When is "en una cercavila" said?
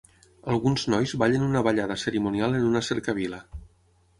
2.61-3.45